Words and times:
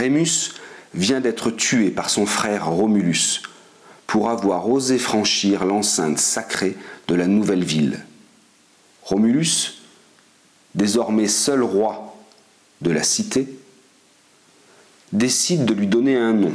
Rémus 0.00 0.54
vient 0.94 1.20
d'être 1.20 1.50
tué 1.50 1.90
par 1.90 2.08
son 2.08 2.24
frère 2.24 2.70
Romulus 2.70 3.42
pour 4.06 4.30
avoir 4.30 4.66
osé 4.66 4.96
franchir 4.96 5.66
l'enceinte 5.66 6.18
sacrée 6.18 6.74
de 7.06 7.14
la 7.14 7.26
nouvelle 7.26 7.64
ville. 7.64 8.06
Romulus, 9.02 9.82
désormais 10.74 11.28
seul 11.28 11.62
roi 11.62 12.16
de 12.80 12.90
la 12.90 13.02
cité, 13.02 13.46
décide 15.12 15.66
de 15.66 15.74
lui 15.74 15.86
donner 15.86 16.16
un 16.16 16.32
nom. 16.32 16.54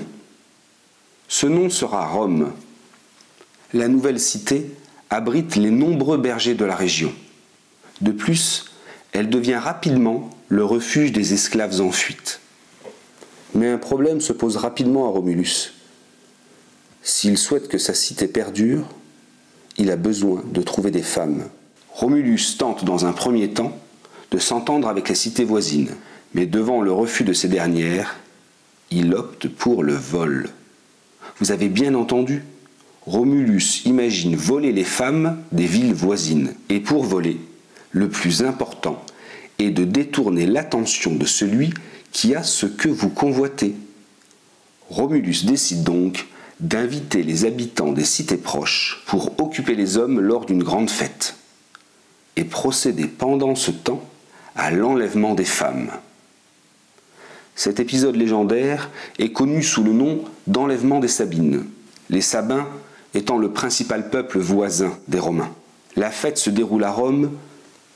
Ce 1.27 1.45
nom 1.45 1.69
sera 1.69 2.07
Rome. 2.07 2.51
La 3.73 3.87
nouvelle 3.87 4.19
cité 4.19 4.71
abrite 5.11 5.55
les 5.55 5.69
nombreux 5.69 6.17
bergers 6.17 6.55
de 6.55 6.65
la 6.65 6.75
région. 6.75 7.13
De 8.01 8.11
plus, 8.11 8.71
elle 9.11 9.29
devient 9.29 9.61
rapidement 9.61 10.31
le 10.49 10.65
refuge 10.65 11.11
des 11.11 11.33
esclaves 11.33 11.79
en 11.79 11.91
fuite. 11.91 12.39
Mais 13.55 13.69
un 13.69 13.77
problème 13.77 14.21
se 14.21 14.33
pose 14.33 14.57
rapidement 14.57 15.07
à 15.07 15.09
Romulus. 15.09 15.73
S'il 17.01 17.37
souhaite 17.37 17.67
que 17.69 17.77
sa 17.77 17.93
cité 17.93 18.27
perdure, 18.27 18.85
il 19.77 19.89
a 19.91 19.95
besoin 19.95 20.43
de 20.45 20.61
trouver 20.61 20.91
des 20.91 21.03
femmes. 21.03 21.45
Romulus 21.93 22.57
tente 22.57 22.83
dans 22.83 23.05
un 23.05 23.13
premier 23.13 23.49
temps 23.49 23.77
de 24.31 24.37
s'entendre 24.37 24.89
avec 24.89 25.07
les 25.07 25.15
cités 25.15 25.45
voisines, 25.45 25.95
mais 26.33 26.45
devant 26.45 26.81
le 26.81 26.91
refus 26.91 27.23
de 27.23 27.31
ces 27.31 27.47
dernières, 27.47 28.17
il 28.91 29.13
opte 29.13 29.47
pour 29.47 29.83
le 29.83 29.93
vol. 29.93 30.49
Vous 31.39 31.51
avez 31.51 31.69
bien 31.69 31.95
entendu, 31.95 32.43
Romulus 33.05 33.85
imagine 33.85 34.35
voler 34.35 34.71
les 34.71 34.83
femmes 34.83 35.37
des 35.51 35.65
villes 35.65 35.93
voisines. 35.93 36.53
Et 36.69 36.79
pour 36.79 37.03
voler, 37.03 37.39
le 37.91 38.09
plus 38.09 38.43
important 38.43 39.01
est 39.59 39.69
de 39.69 39.85
détourner 39.85 40.45
l'attention 40.45 41.15
de 41.15 41.25
celui 41.25 41.73
qui 42.15 42.33
a 42.33 42.43
ce 42.43 42.65
que 42.65 42.87
vous 42.87 43.09
convoitez. 43.09 43.75
Romulus 44.89 45.43
décide 45.43 45.83
donc 45.83 46.27
d'inviter 46.61 47.23
les 47.23 47.43
habitants 47.43 47.91
des 47.91 48.05
cités 48.05 48.37
proches 48.37 49.03
pour 49.05 49.37
occuper 49.41 49.75
les 49.75 49.97
hommes 49.97 50.21
lors 50.21 50.45
d'une 50.45 50.63
grande 50.63 50.89
fête 50.89 51.35
et 52.37 52.45
procéder 52.45 53.07
pendant 53.07 53.53
ce 53.53 53.69
temps 53.69 54.01
à 54.55 54.71
l'enlèvement 54.71 55.33
des 55.33 55.43
femmes. 55.43 55.91
Cet 57.53 57.81
épisode 57.81 58.15
légendaire 58.15 58.89
est 59.19 59.33
connu 59.33 59.61
sous 59.61 59.83
le 59.83 59.91
nom 59.91 60.23
d'enlèvement 60.47 61.01
des 61.01 61.09
Sabines, 61.09 61.65
les 62.09 62.21
Sabins 62.21 62.69
étant 63.13 63.37
le 63.37 63.51
principal 63.51 64.09
peuple 64.09 64.39
voisin 64.39 64.97
des 65.09 65.19
Romains. 65.19 65.53
La 65.97 66.11
fête 66.11 66.37
se 66.37 66.49
déroule 66.49 66.85
à 66.85 66.91
Rome 66.91 67.33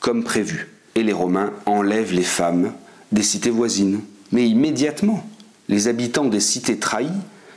comme 0.02 0.26
prévu, 0.26 0.74
et 0.96 1.04
les 1.04 1.14
Romains 1.14 1.54
enlèvent 1.66 2.14
les 2.14 2.24
femmes 2.24 2.74
des 3.12 3.24
cités 3.24 3.50
voisines. 3.50 4.02
Mais 4.32 4.48
immédiatement, 4.48 5.28
les 5.68 5.88
habitants 5.88 6.26
des 6.26 6.40
cités 6.40 6.78
trahies 6.78 7.08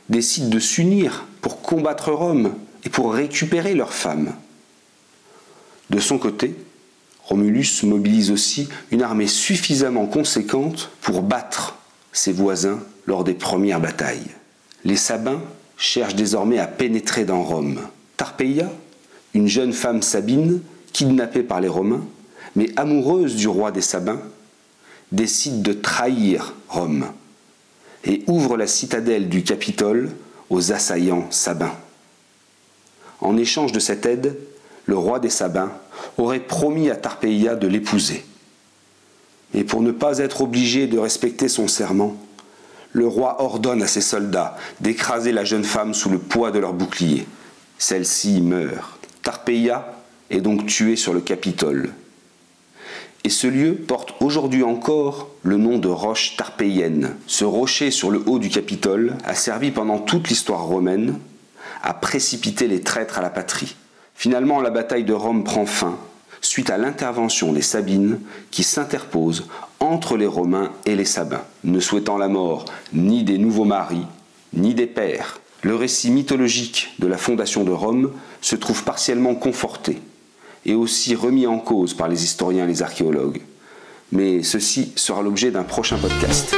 décident 0.09 0.49
de 0.49 0.59
s'unir 0.59 1.27
pour 1.41 1.63
combattre 1.63 2.13
Rome 2.13 2.55
et 2.85 2.89
pour 2.89 3.13
récupérer 3.13 3.75
leurs 3.75 3.93
femmes. 3.93 4.33
De 5.91 5.99
son 5.99 6.19
côté, 6.19 6.55
Romulus 7.25 7.83
mobilise 7.85 8.31
aussi 8.31 8.69
une 8.91 9.03
armée 9.03 9.27
suffisamment 9.27 10.07
conséquente 10.07 10.91
pour 11.01 11.23
battre 11.23 11.79
ses 12.13 12.33
voisins 12.33 12.81
lors 13.07 13.25
des 13.25 13.35
premières 13.35 13.81
batailles. 13.81 14.31
Les 14.85 14.97
Sabins 14.97 15.41
cherchent 15.77 16.15
désormais 16.15 16.59
à 16.59 16.67
pénétrer 16.67 17.25
dans 17.25 17.43
Rome. 17.43 17.81
Tarpeia, 18.17 18.71
une 19.35 19.49
jeune 19.49 19.73
femme 19.73 20.03
sabine, 20.03 20.61
kidnappée 20.93 21.43
par 21.43 21.61
les 21.61 21.69
Romains, 21.69 22.05
mais 22.57 22.71
amoureuse 22.77 23.37
du 23.37 23.49
roi 23.49 23.71
des 23.71 23.81
Sabins, 23.81 24.21
décide 25.13 25.63
de 25.63 25.73
trahir 25.73 26.55
Rome 26.69 27.07
et 28.05 28.25
ouvre 28.27 28.57
la 28.57 28.67
citadelle 28.67 29.29
du 29.29 29.45
Capitole 29.45 30.11
aux 30.51 30.73
assaillants 30.73 31.31
sabins. 31.31 31.77
En 33.21 33.37
échange 33.37 33.71
de 33.73 33.79
cette 33.79 34.05
aide, 34.05 34.37
le 34.87 34.97
roi 34.97 35.21
des 35.21 35.31
Sabins 35.31 35.71
aurait 36.19 36.41
promis 36.41 36.91
à 36.91 36.97
Tarpeia 36.97 37.55
de 37.55 37.69
l'épouser. 37.69 38.25
Et 39.55 39.63
pour 39.63 39.81
ne 39.81 39.93
pas 39.93 40.19
être 40.19 40.41
obligé 40.41 40.89
de 40.89 40.99
respecter 40.99 41.49
son 41.49 41.69
serment, 41.69 42.17
le 42.93 43.07
roi 43.07 43.41
ordonne 43.41 43.83
à 43.83 43.87
ses 43.87 44.01
soldats 44.01 44.57
d'écraser 44.81 45.31
la 45.33 45.45
jeune 45.45 45.65
femme 45.65 45.95
sous 45.95 46.11
le 46.11 46.19
poids 46.19 46.51
de 46.51 46.59
leur 46.59 46.73
bouclier. 46.73 47.27
Celle-ci 47.79 48.41
meurt. 48.41 48.99
Tarpeia 49.23 49.95
est 50.31 50.41
donc 50.41 50.67
tuée 50.67 50.97
sur 50.97 51.15
le 51.15 51.21
Capitole. 51.21 51.93
Et 53.25 53.31
ce 53.31 53.47
lieu 53.47 53.75
porte 53.75 54.15
aujourd'hui 54.21 54.65
encore 54.65 55.29
le 55.43 55.57
nom 55.57 55.79
de 55.79 55.89
roche 55.89 56.37
tarpéienne. 56.37 57.15
Ce 57.29 57.45
rocher 57.45 57.93
sur 57.93 58.11
le 58.11 58.23
haut 58.27 58.41
du 58.41 58.49
Capitole 58.49 59.17
a 59.25 59.35
servi 59.35 59.71
pendant 59.71 59.99
toute 59.99 60.29
l'histoire 60.29 60.65
romaine 60.65 61.19
à 61.83 61.95
précipiter 61.95 62.67
les 62.67 62.81
traîtres 62.81 63.19
à 63.19 63.23
la 63.23 63.31
patrie. 63.31 63.77
Finalement, 64.17 64.61
la 64.61 64.71
bataille 64.71 65.05
de 65.05 65.13
Rome 65.13 65.45
prend 65.45 65.67
fin 65.67 65.99
suite 66.41 66.71
à 66.71 66.79
l'intervention 66.79 67.53
des 67.53 67.63
Sabines 67.63 68.19
qui 68.51 68.65
s'interposent 68.65 69.47
entre 69.79 70.17
les 70.17 70.27
Romains 70.27 70.73
et 70.87 70.97
les 70.97 71.05
Sabins, 71.05 71.45
ne 71.63 71.79
souhaitant 71.79 72.19
la 72.19 72.29
mort 72.29 72.65
ni 72.93 73.23
des 73.23 73.39
nouveaux 73.39 73.65
maris, 73.65 74.07
ni 74.53 74.75
des 74.75 74.89
pères. 74.89 75.41
Le 75.63 75.77
récit 75.77 76.11
mythologique 76.11 76.95
de 76.99 77.07
la 77.07 77.17
fondation 77.17 77.63
de 77.63 77.71
Rome 77.71 78.11
se 78.41 78.57
trouve 78.57 78.83
partiellement 78.83 79.37
conforté 79.37 80.01
et 80.65 80.75
aussi 80.75 81.15
remis 81.15 81.47
en 81.47 81.59
cause 81.59 81.95
par 81.95 82.09
les 82.09 82.25
historiens 82.25 82.65
et 82.65 82.69
les 82.69 82.83
archéologues. 82.83 83.41
Mais 84.13 84.43
ceci 84.43 84.93
sera 84.97 85.23
l'objet 85.23 85.51
d'un 85.51 85.65
prochain 85.65 85.99
podcast. 85.99 86.55